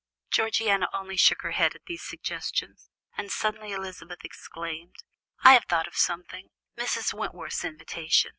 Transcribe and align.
Georgiana 0.31 0.87
only 0.93 1.15
shook 1.15 1.43
her 1.43 1.51
head 1.51 1.75
at 1.75 1.85
these 1.85 2.01
suggestions, 2.01 2.89
and 3.15 3.31
suddenly 3.31 3.71
Elizabeth 3.71 4.25
exclaimed: 4.25 4.95
"I 5.43 5.53
have 5.53 5.65
thought 5.65 5.85
of 5.85 5.95
something 5.95 6.49
Mrs. 6.75 7.13
Wentworth's 7.13 7.63
invitation! 7.63 8.29